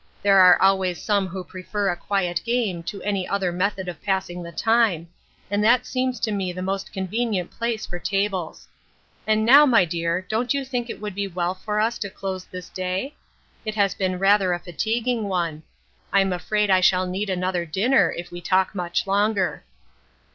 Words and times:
There 0.23 0.39
are 0.39 0.59
always 0.59 0.99
some 0.99 1.27
who 1.27 1.43
prefer 1.43 1.87
a 1.91 1.95
quiet 1.95 2.41
game 2.43 2.81
to 2.89 3.03
any 3.03 3.27
other 3.27 3.51
method 3.51 3.87
of 3.87 4.01
passing 4.01 4.41
the 4.41 4.51
time, 4.51 5.09
and 5.51 5.63
that 5.63 5.85
seems 5.85 6.19
to 6.21 6.31
me 6.31 6.51
the 6.51 6.63
most 6.63 6.91
convenient 6.91 7.51
place 7.51 7.85
for 7.85 7.99
tables. 7.99 8.67
And 9.27 9.45
now, 9.45 9.67
my 9.67 9.85
dear, 9.85 10.25
don't 10.27 10.55
you 10.55 10.65
think 10.65 10.89
it 10.89 10.99
would 10.99 11.13
be 11.13 11.27
well 11.27 11.53
for 11.53 11.79
us 11.79 11.99
to 11.99 12.09
close 12.09 12.45
this 12.45 12.69
day? 12.69 13.13
It 13.63 13.75
has 13.75 13.93
been 13.93 14.17
rather 14.17 14.53
a 14.53 14.59
fatiguing 14.59 15.25
one; 15.25 15.61
I'm 16.11 16.33
afraid 16.33 16.71
I 16.71 16.79
shall 16.81 17.05
need 17.05 17.29
another 17.29 17.63
dinner 17.63 18.11
if 18.11 18.31
we 18.31 18.41
talk 18.41 18.73
much 18.73 19.05
longer." 19.05 19.63